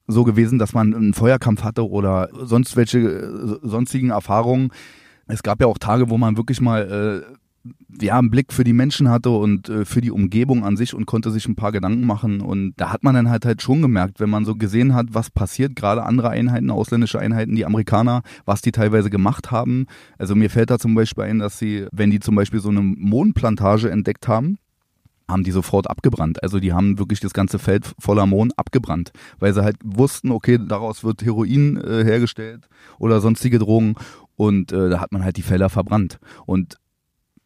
[0.07, 4.71] so gewesen, dass man einen Feuerkampf hatte oder sonst welche äh, sonstigen Erfahrungen.
[5.27, 7.35] Es gab ja auch Tage, wo man wirklich mal äh,
[8.01, 11.05] ja, einen Blick für die Menschen hatte und äh, für die Umgebung an sich und
[11.05, 12.41] konnte sich ein paar Gedanken machen.
[12.41, 15.29] Und da hat man dann halt halt schon gemerkt, wenn man so gesehen hat, was
[15.29, 19.87] passiert, gerade andere Einheiten, ausländische Einheiten, die Amerikaner, was die teilweise gemacht haben.
[20.17, 22.81] Also mir fällt da zum Beispiel ein, dass sie, wenn die zum Beispiel so eine
[22.81, 24.57] Mondplantage entdeckt haben,
[25.27, 26.43] haben die sofort abgebrannt.
[26.43, 30.59] Also die haben wirklich das ganze Feld voller Mohn abgebrannt, weil sie halt wussten, okay,
[30.61, 32.67] daraus wird Heroin äh, hergestellt
[32.99, 33.95] oder sonstige Drogen
[34.35, 36.19] und äh, da hat man halt die Felder verbrannt.
[36.45, 36.77] Und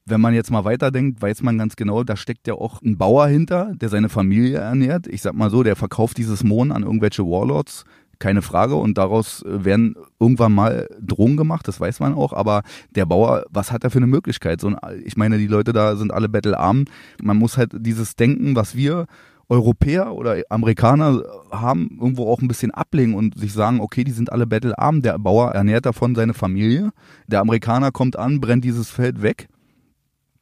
[0.09, 3.27] wenn man jetzt mal weiterdenkt, weiß man ganz genau, da steckt ja auch ein Bauer
[3.27, 5.07] hinter, der seine Familie ernährt.
[5.07, 7.85] Ich sag mal so, der verkauft dieses Mohn an irgendwelche Warlords,
[8.19, 8.75] keine Frage.
[8.75, 12.33] Und daraus äh, werden irgendwann mal Drogen gemacht, das weiß man auch.
[12.33, 12.63] Aber
[12.95, 14.61] der Bauer, was hat er für eine Möglichkeit?
[14.61, 16.85] So, ich meine, die Leute da sind alle battlearm.
[17.21, 19.05] Man muss halt dieses Denken, was wir
[19.47, 24.31] Europäer oder Amerikaner haben, irgendwo auch ein bisschen ablegen und sich sagen, okay, die sind
[24.31, 25.01] alle battlearm.
[25.01, 26.91] Der Bauer ernährt davon seine Familie.
[27.27, 29.47] Der Amerikaner kommt an, brennt dieses Feld weg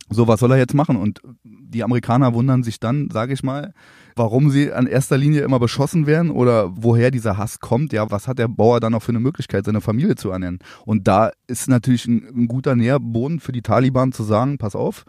[0.10, 0.96] so, was soll er jetzt machen?
[0.96, 3.74] Und die Amerikaner wundern sich dann, sage ich mal,
[4.16, 7.94] warum sie an erster Linie immer beschossen werden oder woher dieser Hass kommt.
[7.94, 10.60] Ja, was hat der Bauer dann noch für eine Möglichkeit, seine Familie zu ernähren?
[10.86, 15.04] Und da ist natürlich ein, ein guter Nährboden für die Taliban zu sagen, pass auf,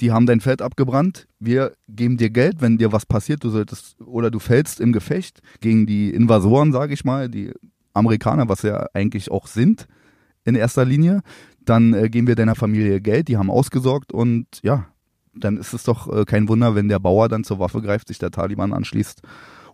[0.00, 4.00] die haben dein Feld abgebrannt, wir geben dir Geld, wenn dir was passiert, du solltest
[4.00, 7.52] oder du fällst im Gefecht gegen die Invasoren, sage ich mal, die
[7.92, 9.86] Amerikaner, was ja eigentlich auch sind
[10.44, 11.22] in erster Linie
[11.64, 14.86] dann äh, geben wir deiner Familie Geld, die haben ausgesorgt und ja,
[15.34, 18.18] dann ist es doch äh, kein Wunder, wenn der Bauer dann zur Waffe greift, sich
[18.18, 19.22] der Taliban anschließt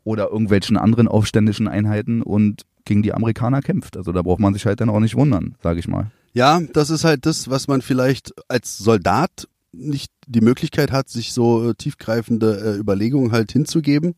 [0.05, 3.96] oder irgendwelchen anderen aufständischen Einheiten und gegen die Amerikaner kämpft.
[3.96, 6.11] Also da braucht man sich halt dann auch nicht wundern, sage ich mal.
[6.33, 11.33] Ja, das ist halt das, was man vielleicht als Soldat nicht die Möglichkeit hat, sich
[11.33, 14.14] so äh, tiefgreifende äh, Überlegungen halt hinzugeben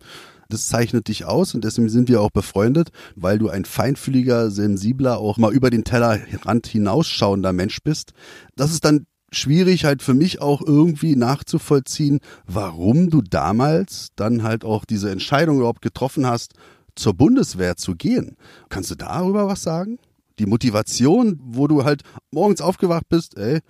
[0.52, 5.18] das zeichnet dich aus und deswegen sind wir auch befreundet, weil du ein feinfühliger, sensibler,
[5.18, 8.12] auch mal über den Tellerrand hinausschauender Mensch bist.
[8.56, 14.64] Das ist dann schwierig halt für mich auch irgendwie nachzuvollziehen, warum du damals dann halt
[14.64, 16.52] auch diese Entscheidung überhaupt getroffen hast,
[16.94, 18.36] zur Bundeswehr zu gehen.
[18.68, 19.98] Kannst du darüber was sagen?
[20.38, 23.60] Die Motivation, wo du halt morgens aufgewacht bist, ey,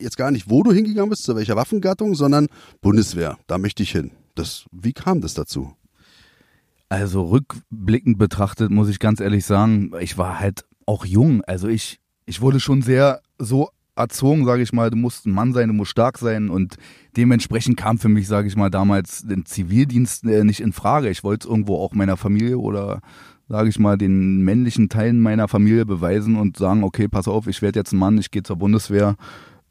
[0.00, 2.48] jetzt gar nicht, wo du hingegangen bist, zu welcher Waffengattung, sondern
[2.80, 4.12] Bundeswehr, da möchte ich hin.
[4.34, 5.74] Das, wie kam das dazu?
[6.88, 11.42] Also rückblickend betrachtet muss ich ganz ehrlich sagen, ich war halt auch jung.
[11.44, 15.52] Also ich, ich wurde schon sehr so erzogen, sage ich mal, du musst ein Mann
[15.52, 16.76] sein, du musst stark sein und
[17.16, 21.08] dementsprechend kam für mich, sage ich mal, damals den Zivildienst äh, nicht in Frage.
[21.10, 23.00] Ich wollte es irgendwo auch meiner Familie oder
[23.48, 27.62] sage ich mal, den männlichen Teilen meiner Familie beweisen und sagen, okay, pass auf, ich
[27.62, 29.16] werde jetzt ein Mann, ich gehe zur Bundeswehr.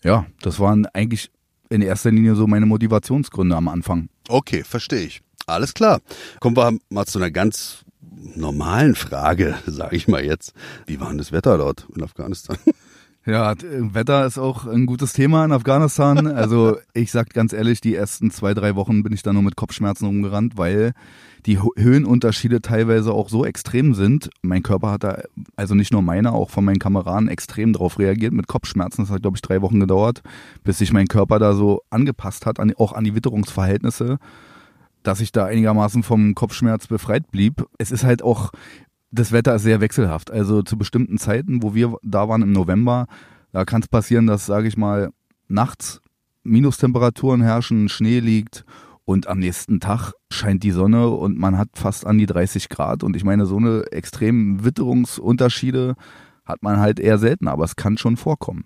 [0.04, 1.32] Ja, das waren eigentlich
[1.74, 4.10] in erster Linie so meine Motivationsgründe am Anfang.
[4.30, 5.22] Okay, verstehe ich.
[5.48, 6.02] Alles klar.
[6.40, 7.84] Kommen wir mal zu einer ganz
[8.36, 10.54] normalen Frage, sage ich mal jetzt.
[10.86, 12.58] Wie war denn das Wetter dort in Afghanistan?
[13.26, 16.28] Ja, Wetter ist auch ein gutes Thema in Afghanistan.
[16.44, 19.56] Also ich sag ganz ehrlich, die ersten zwei, drei Wochen bin ich da nur mit
[19.56, 20.94] Kopfschmerzen rumgerannt, weil
[21.46, 24.30] die Höhenunterschiede teilweise auch so extrem sind.
[24.42, 25.22] Mein Körper hat da,
[25.56, 29.04] also nicht nur meiner, auch von meinen Kameraden extrem drauf reagiert mit Kopfschmerzen.
[29.04, 30.22] Das hat, glaube ich, drei Wochen gedauert,
[30.64, 34.18] bis sich mein Körper da so angepasst hat, an, auch an die Witterungsverhältnisse
[35.04, 37.66] dass ich da einigermaßen vom Kopfschmerz befreit blieb.
[37.78, 38.52] Es ist halt auch
[39.14, 40.32] das Wetter ist sehr wechselhaft.
[40.32, 43.06] Also zu bestimmten Zeiten, wo wir da waren im November,
[43.52, 45.12] da kann es passieren, dass, sage ich mal,
[45.48, 46.02] nachts
[46.44, 48.66] Minustemperaturen herrschen, Schnee liegt
[49.06, 53.04] und am nächsten Tag scheint die Sonne und man hat fast an die 30 Grad.
[53.04, 55.96] Und ich meine, so eine extremen Witterungsunterschiede
[56.44, 58.66] hat man halt eher selten, aber es kann schon vorkommen.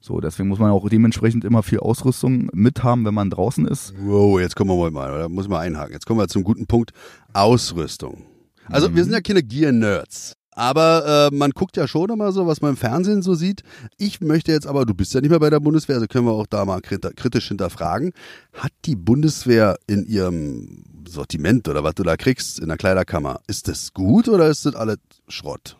[0.00, 3.94] So, deswegen muss man auch dementsprechend immer viel Ausrüstung mithaben, wenn man draußen ist.
[3.98, 5.92] Wow, jetzt kommen wir mal, da muss man einhaken.
[5.92, 6.92] Jetzt kommen wir zum guten Punkt.
[7.32, 8.37] Ausrüstung.
[8.70, 8.96] Also mhm.
[8.96, 10.34] wir sind ja keine Gear-Nerds.
[10.58, 13.62] Aber äh, man guckt ja schon immer so, was man im Fernsehen so sieht.
[13.96, 16.32] Ich möchte jetzt aber, du bist ja nicht mehr bei der Bundeswehr, also können wir
[16.32, 18.12] auch da mal kritisch hinterfragen.
[18.54, 23.68] Hat die Bundeswehr in ihrem Sortiment oder was du da kriegst in der Kleiderkammer, ist
[23.68, 25.76] das gut oder ist das alles Schrott?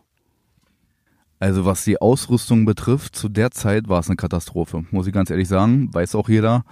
[1.40, 5.29] Also was die Ausrüstung betrifft, zu der Zeit war es eine Katastrophe, muss ich ganz
[5.31, 5.92] ehrlich sagen.
[5.92, 6.64] Weiß auch jeder.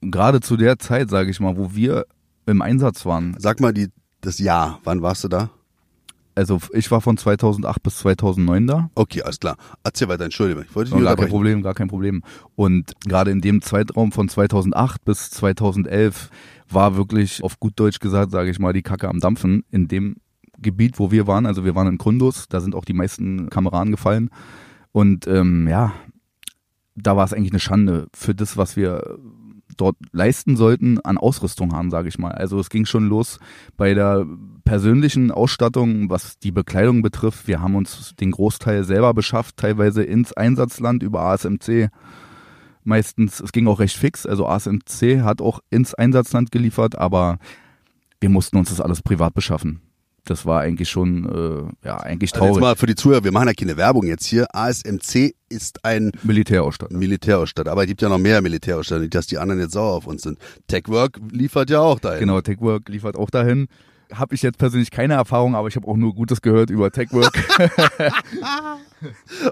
[0.00, 2.06] Gerade zu der Zeit, sage ich mal, wo wir
[2.46, 3.36] im Einsatz waren.
[3.38, 3.88] Sag mal die,
[4.22, 5.50] das Jahr, wann warst du da?
[6.40, 8.90] Also ich war von 2008 bis 2009 da.
[8.94, 9.58] Okay, alles klar.
[9.84, 10.64] Erzähl weiter, Entschuldigung.
[10.66, 12.22] Ich wollte dich gar kein Problem, gar kein Problem.
[12.56, 16.30] Und gerade in dem Zeitraum von 2008 bis 2011
[16.70, 20.16] war wirklich auf gut Deutsch gesagt, sage ich mal, die Kacke am Dampfen in dem
[20.56, 21.44] Gebiet, wo wir waren.
[21.44, 24.30] Also wir waren in Kundus, da sind auch die meisten Kameraden gefallen.
[24.92, 25.92] Und ähm, ja,
[26.96, 29.18] da war es eigentlich eine Schande für das, was wir
[29.76, 32.32] dort leisten sollten, an Ausrüstung haben, sage ich mal.
[32.32, 33.38] Also es ging schon los
[33.76, 34.26] bei der
[34.64, 37.48] persönlichen Ausstattung, was die Bekleidung betrifft.
[37.48, 41.90] Wir haben uns den Großteil selber beschafft, teilweise ins Einsatzland über ASMC.
[42.84, 47.38] Meistens, es ging auch recht fix, also ASMC hat auch ins Einsatzland geliefert, aber
[48.20, 49.80] wir mussten uns das alles privat beschaffen
[50.24, 52.48] das war eigentlich schon, äh, ja, eigentlich traurig.
[52.48, 54.46] Also jetzt mal für die Zuhörer, wir machen ja keine Werbung jetzt hier.
[54.54, 56.96] ASMC ist ein Militärausstatter.
[56.96, 57.70] Militärausstatter.
[57.70, 60.22] Aber es gibt ja noch mehr Militärausstatter, nicht, dass die anderen jetzt sauer auf uns
[60.22, 60.38] sind.
[60.68, 62.20] TechWork liefert ja auch dahin.
[62.20, 63.68] Genau, TechWork liefert auch dahin
[64.12, 67.32] habe ich jetzt persönlich keine Erfahrung, aber ich habe auch nur Gutes gehört über Techwork.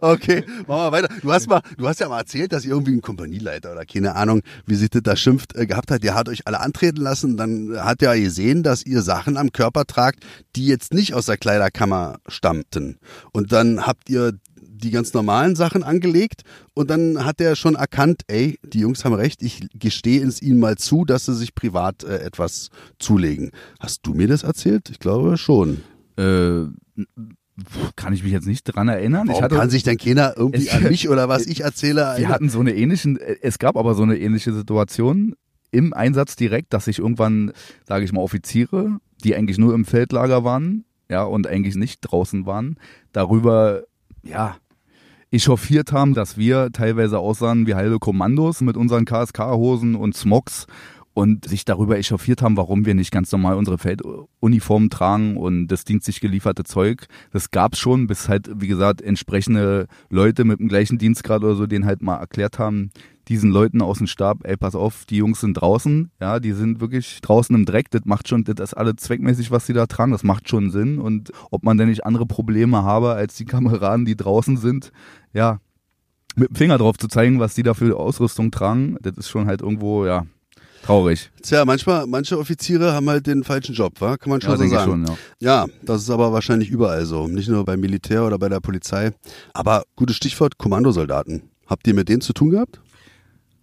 [0.00, 1.08] okay, machen wir weiter.
[1.22, 4.14] Du hast mal, du hast ja mal erzählt, dass ihr irgendwie einen Kompanieleiter oder keine
[4.14, 6.02] Ahnung, wie sich das da schimpft, äh, gehabt hat.
[6.02, 7.36] Der hat euch alle antreten lassen.
[7.36, 10.24] Dann hat er gesehen, dass ihr Sachen am Körper tragt,
[10.56, 12.98] die jetzt nicht aus der Kleiderkammer stammten.
[13.32, 14.32] Und dann habt ihr
[14.78, 16.42] die ganz normalen Sachen angelegt
[16.74, 20.60] und dann hat er schon erkannt, ey, die Jungs haben recht, ich gestehe es ihnen
[20.60, 23.50] mal zu, dass sie sich privat äh, etwas zulegen.
[23.80, 24.90] Hast du mir das erzählt?
[24.90, 25.82] Ich glaube schon.
[26.16, 26.64] Äh,
[27.96, 29.28] kann ich mich jetzt nicht dran erinnern.
[29.28, 32.14] Hatte, kann sich denn keiner irgendwie an mich oder was ich erzähle?
[32.16, 35.34] Wir hatten so eine ähnliche, es gab aber so eine ähnliche Situation
[35.70, 37.52] im Einsatz direkt, dass sich irgendwann,
[37.86, 42.46] sage ich mal, Offiziere, die eigentlich nur im Feldlager waren, ja, und eigentlich nicht draußen
[42.46, 42.78] waren,
[43.12, 43.82] darüber,
[44.22, 44.56] ja,
[45.30, 50.66] echauffiert haben, dass wir teilweise aussahen wie halbe Kommandos mit unseren KSK-Hosen und Smogs
[51.18, 55.84] und sich darüber echauffiert haben, warum wir nicht ganz normal unsere Felduniformen tragen und das
[55.84, 57.06] dienstlich gelieferte Zeug.
[57.32, 61.66] Das gab's schon, bis halt, wie gesagt, entsprechende Leute mit dem gleichen Dienstgrad oder so,
[61.66, 62.90] denen halt mal erklärt haben,
[63.28, 66.80] diesen Leuten aus dem Stab, ey, pass auf, die Jungs sind draußen, ja, die sind
[66.80, 70.12] wirklich draußen im Dreck, das macht schon, das ist alles zweckmäßig, was sie da tragen,
[70.12, 74.06] das macht schon Sinn und ob man denn nicht andere Probleme habe als die Kameraden,
[74.06, 74.92] die draußen sind,
[75.32, 75.60] ja,
[76.36, 79.46] mit dem Finger drauf zu zeigen, was die da für Ausrüstung tragen, das ist schon
[79.46, 80.24] halt irgendwo, ja,
[80.82, 81.30] traurig.
[81.42, 84.16] Tja, manchmal, manche Offiziere haben halt den falschen Job, wa?
[84.16, 84.90] Kann man schon ja, so sagen.
[84.90, 85.16] Schon, ja.
[85.40, 87.28] ja, das ist aber wahrscheinlich überall so.
[87.28, 89.12] Nicht nur beim Militär oder bei der Polizei.
[89.52, 91.42] Aber gutes Stichwort, Kommandosoldaten.
[91.66, 92.80] Habt ihr mit denen zu tun gehabt?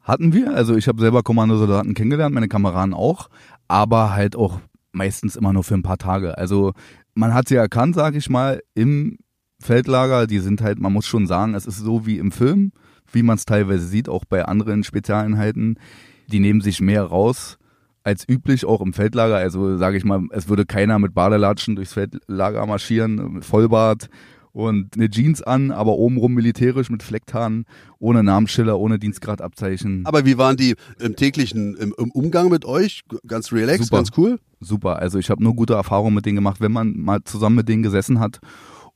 [0.05, 0.53] Hatten wir.
[0.53, 3.27] Also ich habe selber Kommandosoldaten kennengelernt, meine Kameraden auch,
[3.67, 6.37] aber halt auch meistens immer nur für ein paar Tage.
[6.37, 6.73] Also
[7.15, 9.17] man hat sie erkannt, sage ich mal, im
[9.59, 10.27] Feldlager.
[10.27, 12.71] Die sind halt, man muss schon sagen, es ist so wie im Film,
[13.11, 15.79] wie man es teilweise sieht, auch bei anderen Spezialeinheiten.
[16.27, 17.57] Die nehmen sich mehr raus
[18.03, 19.37] als üblich, auch im Feldlager.
[19.37, 24.09] Also sage ich mal, es würde keiner mit Badelatschen durchs Feldlager marschieren, Vollbart
[24.55, 27.65] und eine Jeans an, aber obenrum militärisch mit Flecktarn,
[27.99, 30.05] ohne Namensschiller, ohne Dienstgradabzeichen.
[30.05, 33.01] Aber wie waren die im täglichen im, im Umgang mit euch?
[33.27, 33.97] Ganz relaxed, Super.
[33.97, 34.39] ganz cool?
[34.61, 37.67] Super, also ich habe nur gute Erfahrungen mit denen gemacht, wenn man mal zusammen mit
[37.67, 38.39] denen gesessen hat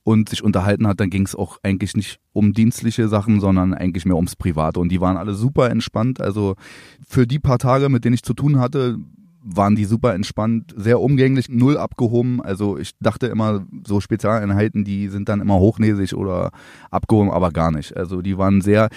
[0.02, 4.06] und sich unterhalten hat, dann ging es auch eigentlich nicht um dienstliche Sachen, sondern eigentlich
[4.06, 4.80] mehr ums Private.
[4.80, 6.22] Und die waren alle super entspannt.
[6.22, 6.54] Also
[7.06, 8.96] für die paar Tage, mit denen ich zu tun hatte,
[9.42, 12.42] waren die super entspannt, sehr umgänglich, null abgehoben.
[12.42, 16.50] Also ich dachte immer, so Spezialeinheiten, die sind dann immer hochnäsig oder
[16.90, 17.96] abgehoben, aber gar nicht.
[17.96, 18.88] Also die waren sehr,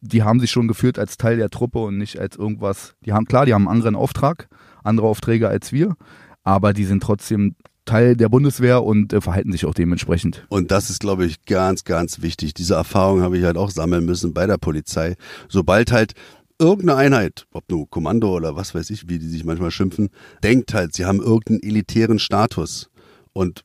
[0.00, 2.94] die haben sich schon geführt als Teil der Truppe und nicht als irgendwas.
[3.04, 4.48] Die haben, klar, die haben einen anderen Auftrag,
[4.82, 5.96] andere Aufträge als wir,
[6.42, 7.54] aber die sind trotzdem
[7.84, 10.46] Teil der Bundeswehr und äh, verhalten sich auch dementsprechend.
[10.48, 12.54] Und das ist, glaube ich, ganz, ganz wichtig.
[12.54, 15.16] Diese Erfahrung habe ich halt auch sammeln müssen bei der Polizei.
[15.48, 16.14] Sobald halt
[16.58, 20.10] irgendeine Einheit, ob nur Kommando oder was weiß ich, wie die sich manchmal schimpfen,
[20.42, 22.90] denkt halt, sie haben irgendeinen elitären Status
[23.32, 23.64] und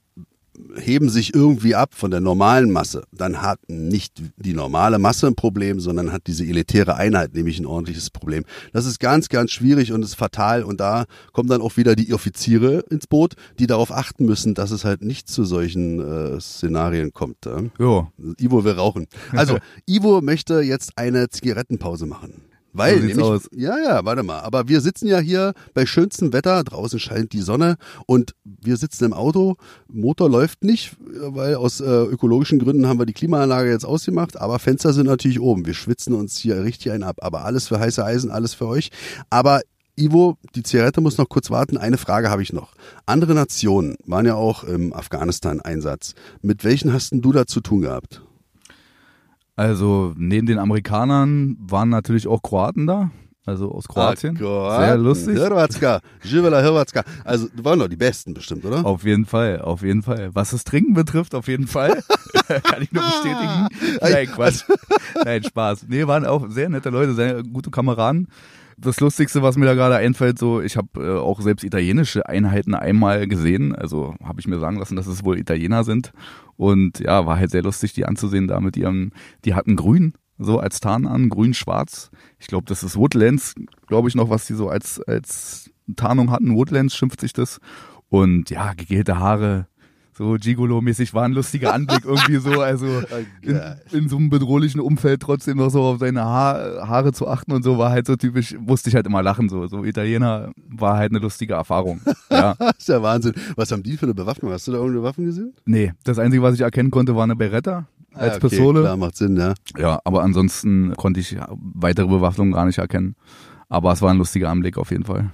[0.75, 5.35] heben sich irgendwie ab von der normalen Masse, dann hat nicht die normale Masse ein
[5.35, 8.43] Problem, sondern hat diese elitäre Einheit nämlich ein ordentliches Problem.
[8.73, 12.13] Das ist ganz, ganz schwierig und ist fatal und da kommen dann auch wieder die
[12.13, 17.13] Offiziere ins Boot, die darauf achten müssen, dass es halt nicht zu solchen äh, Szenarien
[17.13, 17.45] kommt.
[17.45, 17.69] Äh?
[17.79, 18.11] Ja.
[18.37, 19.07] Ivo will rauchen.
[19.31, 22.48] Also, Ivo möchte jetzt eine Zigarettenpause machen.
[22.73, 23.49] Weil, so nämlich, aus.
[23.51, 24.39] ja, ja, warte mal.
[24.41, 29.05] Aber wir sitzen ja hier bei schönstem Wetter, draußen scheint die Sonne und wir sitzen
[29.05, 29.55] im Auto.
[29.87, 34.59] Motor läuft nicht, weil aus äh, ökologischen Gründen haben wir die Klimaanlage jetzt ausgemacht, aber
[34.59, 35.65] Fenster sind natürlich oben.
[35.65, 37.17] Wir schwitzen uns hier richtig ein ab.
[37.21, 38.91] Aber alles für heiße Eisen, alles für euch.
[39.29, 39.61] Aber
[39.99, 41.77] Ivo, die Zigarette muss noch kurz warten.
[41.77, 42.73] Eine Frage habe ich noch.
[43.05, 46.13] Andere Nationen waren ja auch im Afghanistan-Einsatz.
[46.41, 48.21] Mit welchen hast du da zu tun gehabt?
[49.59, 53.11] Also neben den Amerikanern waren natürlich auch Kroaten da.
[53.45, 54.39] Also aus Kroatien.
[54.41, 55.37] Ah, Sehr lustig.
[55.37, 57.03] Hrvatska, Živela Hrvatska.
[57.25, 58.85] Also waren doch die Besten bestimmt, oder?
[58.85, 60.29] Auf jeden Fall, auf jeden Fall.
[60.33, 62.01] Was das Trinken betrifft, auf jeden Fall.
[62.47, 63.67] Kann ich nur bestätigen.
[63.99, 64.63] Nein, Quatsch.
[65.25, 65.87] Nein, Spaß.
[65.89, 68.29] Nee, waren auch sehr nette Leute, sehr gute Kameraden
[68.81, 72.73] das Lustigste, was mir da gerade einfällt, so ich habe äh, auch selbst italienische Einheiten
[72.73, 73.75] einmal gesehen.
[73.75, 76.11] Also habe ich mir sagen lassen, dass es wohl Italiener sind.
[76.55, 79.11] Und ja, war halt sehr lustig, die anzusehen da mit ihrem,
[79.45, 82.11] die hatten grün, so als Tarn an, grün-schwarz.
[82.39, 83.55] Ich glaube, das ist Woodlands,
[83.87, 86.55] glaube ich noch, was die so als, als Tarnung hatten.
[86.55, 87.59] Woodlands schimpft sich das.
[88.09, 89.67] Und ja, gegelte Haare,
[90.19, 92.85] So Gigolo-mäßig war ein lustiger Anblick irgendwie so, also
[93.41, 93.57] in,
[93.93, 97.63] in, so einem bedrohlichen Umfeld trotzdem noch so auf seine Haar, Haare zu achten und
[97.63, 99.65] so war halt so typisch, musste ich halt immer lachen so.
[99.67, 102.01] So Italiener war halt eine lustige Erfahrung.
[102.31, 102.53] Ja.
[102.59, 103.33] das ist ja Wahnsinn.
[103.55, 104.51] Was haben die für eine Bewaffnung?
[104.51, 105.53] Hast du da irgendeine Waffen gesehen?
[105.65, 108.81] Nee, das Einzige, was ich erkennen konnte, war eine Beretta als ah, okay, Pistole.
[108.81, 109.53] Klar, macht Sinn, ja.
[109.77, 113.15] Ja, aber ansonsten konnte ich weitere Bewaffnung gar nicht erkennen.
[113.67, 115.31] Aber es war ein lustiger Anblick auf jeden Fall.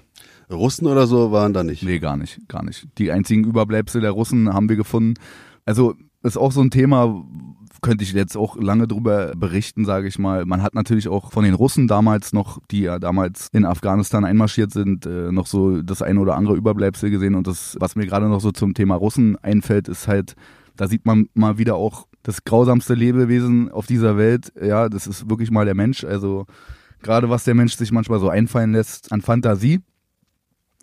[0.51, 1.83] Russen oder so waren da nicht?
[1.83, 2.87] Nee, gar nicht, gar nicht.
[2.97, 5.15] Die einzigen Überbleibsel der Russen haben wir gefunden.
[5.65, 7.23] Also ist auch so ein Thema,
[7.81, 10.45] könnte ich jetzt auch lange drüber berichten, sage ich mal.
[10.45, 14.71] Man hat natürlich auch von den Russen damals noch, die ja damals in Afghanistan einmarschiert
[14.71, 17.35] sind, äh, noch so das eine oder andere Überbleibsel gesehen.
[17.35, 20.35] Und das, was mir gerade noch so zum Thema Russen einfällt, ist halt,
[20.75, 24.51] da sieht man mal wieder auch das grausamste Lebewesen auf dieser Welt.
[24.59, 26.03] Ja, das ist wirklich mal der Mensch.
[26.03, 26.47] Also
[27.03, 29.81] gerade was der Mensch sich manchmal so einfallen lässt an Fantasie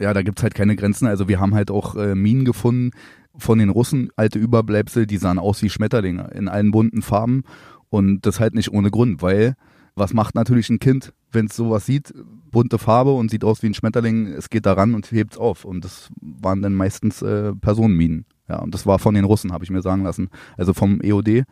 [0.00, 1.06] ja, da gibt's halt keine Grenzen.
[1.06, 2.90] Also wir haben halt auch äh, Minen gefunden
[3.36, 7.44] von den Russen, alte Überbleibsel, die sahen aus wie Schmetterlinge in allen bunten Farben.
[7.88, 9.54] Und das halt nicht ohne Grund, weil
[9.94, 12.14] was macht natürlich ein Kind, wenn es sowas sieht,
[12.50, 15.64] bunte Farbe und sieht aus wie ein Schmetterling, es geht daran und hebt's auf.
[15.64, 18.24] Und das waren dann meistens äh, Personenminen.
[18.48, 20.28] Ja, und das war von den Russen, habe ich mir sagen lassen.
[20.56, 21.44] Also vom EOD,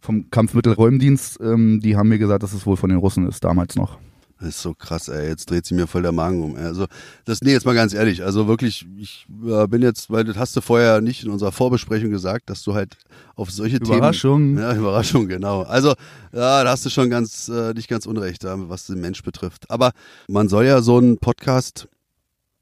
[0.00, 3.76] vom Kampfmittelräumdienst, ähm, die haben mir gesagt, dass es wohl von den Russen ist, damals
[3.76, 3.98] noch.
[4.40, 5.28] Das ist so krass, ey.
[5.28, 6.56] Jetzt dreht sie mir voll der Magen um.
[6.56, 6.86] Also,
[7.26, 8.24] das, nee, jetzt mal ganz ehrlich.
[8.24, 12.10] Also wirklich, ich äh, bin jetzt, weil das hast du vorher nicht in unserer Vorbesprechung
[12.10, 12.96] gesagt, dass du halt
[13.36, 14.56] auf solche Überraschung.
[14.56, 14.58] Themen.
[14.58, 15.62] Ja, Überraschung, genau.
[15.62, 15.90] Also,
[16.32, 19.70] ja, da hast du schon ganz, äh, nicht ganz unrecht, was den Mensch betrifft.
[19.70, 19.92] Aber
[20.26, 21.88] man soll ja so einen Podcast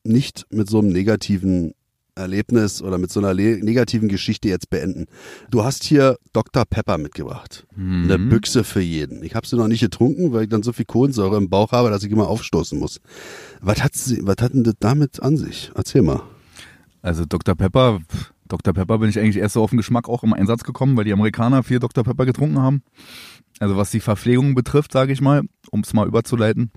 [0.03, 1.75] nicht mit so einem negativen
[2.19, 5.07] Erlebnis oder mit so einer negativen Geschichte jetzt beenden.
[5.51, 6.65] Du hast hier Dr.
[6.65, 7.67] Pepper mitgebracht.
[7.77, 8.05] Mhm.
[8.05, 9.23] Eine Büchse für jeden.
[9.23, 11.91] Ich habe sie noch nicht getrunken, weil ich dann so viel Kohlensäure im Bauch habe,
[11.91, 13.01] dass ich immer aufstoßen muss.
[13.61, 15.71] Was hat, sie, was hat denn das damit an sich?
[15.75, 16.23] Erzähl mal.
[17.01, 17.55] Also Dr.
[17.55, 18.01] Pepper,
[18.49, 18.75] Dr.
[18.75, 21.13] Pepper bin ich eigentlich erst so auf den Geschmack auch im Einsatz gekommen, weil die
[21.13, 22.05] Amerikaner viel Dr.
[22.05, 22.83] Pepper getrunken haben.
[23.61, 26.71] Also was die Verpflegung betrifft, sage ich mal, um es mal überzuleiten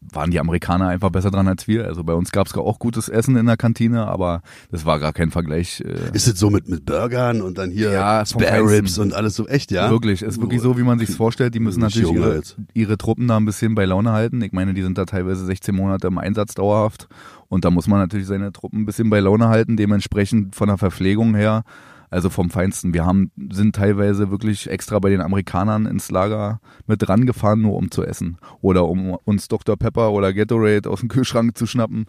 [0.00, 1.86] waren die Amerikaner einfach besser dran als wir.
[1.86, 5.12] Also bei uns gab es auch gutes Essen in der Kantine, aber das war gar
[5.12, 5.80] kein Vergleich.
[5.80, 9.34] Äh ist es so mit, mit Burgern und dann hier ja, Spare Ribs und alles
[9.34, 9.90] so echt, ja?
[9.90, 11.54] Wirklich, ist wirklich so, wie man sich vorstellt.
[11.54, 12.42] Die müssen natürlich ihre,
[12.74, 14.40] ihre Truppen da ein bisschen bei Laune halten.
[14.42, 17.08] Ich meine, die sind da teilweise 16 Monate im Einsatz dauerhaft
[17.48, 19.76] und da muss man natürlich seine Truppen ein bisschen bei Laune halten.
[19.76, 21.64] Dementsprechend von der Verpflegung her
[22.10, 22.94] also vom Feinsten.
[22.94, 27.76] Wir haben, sind teilweise wirklich extra bei den Amerikanern ins Lager mit dran gefahren, nur
[27.76, 28.38] um zu essen.
[28.60, 29.76] Oder um uns Dr.
[29.76, 32.06] Pepper oder Gatorade aus dem Kühlschrank zu schnappen.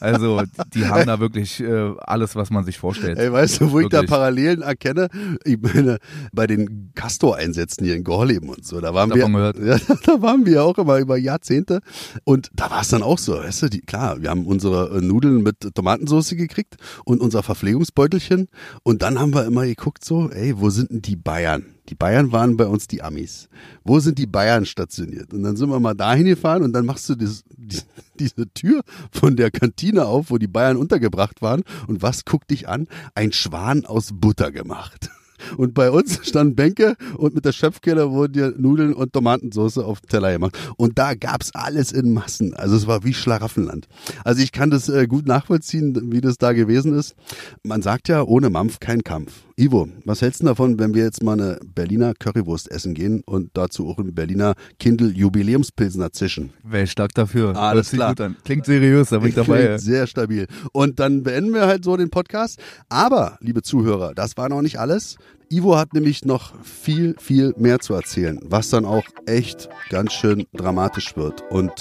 [0.00, 0.42] Also
[0.74, 3.18] die haben da wirklich äh, alles, was man sich vorstellt.
[3.18, 4.00] Ey, weißt du, wo wirklich.
[4.00, 5.08] ich da Parallelen erkenne?
[5.44, 5.98] Ich meine,
[6.32, 9.58] bei den Castor-Einsätzen hier in Gorleben und so, da waren Davon wir, gehört.
[9.68, 11.80] Ja, da waren wir auch immer über Jahrzehnte.
[12.24, 15.42] Und da war es dann auch so, weißt du, die, klar, wir haben unsere Nudeln
[15.42, 18.48] mit Tomatensauce gekriegt und unser Verpflegungsbeutelchen.
[18.82, 21.64] Und dann haben wir wir immer geguckt so, ey, wo sind denn die Bayern?
[21.88, 23.48] Die Bayern waren bei uns die Amis.
[23.82, 25.32] Wo sind die Bayern stationiert?
[25.32, 27.80] Und dann sind wir mal dahin gefahren und dann machst du das, die,
[28.18, 31.62] diese Tür von der Kantine auf, wo die Bayern untergebracht waren.
[31.86, 32.88] Und was guckt dich an?
[33.14, 35.10] Ein Schwan aus Butter gemacht.
[35.56, 40.00] Und bei uns standen Bänke und mit der Schöpfkeller wurden dir Nudeln und Tomatensauce auf
[40.00, 40.58] den Teller gemacht.
[40.76, 42.54] Und da gab's alles in Massen.
[42.54, 43.88] Also es war wie Schlaraffenland.
[44.24, 47.14] Also ich kann das äh, gut nachvollziehen, wie das da gewesen ist.
[47.62, 49.32] Man sagt ja, ohne Mampf kein Kampf.
[49.60, 53.50] Ivo, was hältst du davon, wenn wir jetzt mal eine Berliner Currywurst essen gehen und
[53.54, 56.50] dazu auch einen Berliner Kindle Jubiläumspilsner zischen?
[56.62, 57.56] Wäre stark dafür.
[57.56, 58.14] Alles klar.
[58.44, 59.64] Klingt seriös, da bin ich dabei.
[59.64, 60.46] Klingt sehr stabil.
[60.70, 62.60] Und dann beenden wir halt so den Podcast.
[62.88, 65.16] Aber, liebe Zuhörer, das war noch nicht alles.
[65.50, 70.46] Ivo hat nämlich noch viel, viel mehr zu erzählen, was dann auch echt ganz schön
[70.52, 71.42] dramatisch wird.
[71.50, 71.72] Und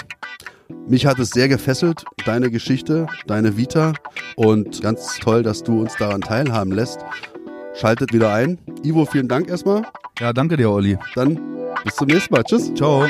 [0.88, 3.94] mich hat es sehr gefesselt, deine Geschichte, deine Vita
[4.36, 7.00] und ganz toll, dass du uns daran teilhaben lässt.
[7.76, 8.58] Schaltet wieder ein.
[8.84, 9.84] Ivo, vielen Dank erstmal.
[10.20, 10.98] Ja, danke dir, Olli.
[11.16, 11.40] Dann
[11.84, 12.44] bis zum nächsten Mal.
[12.44, 12.74] Tschüss.
[12.74, 13.06] Ciao.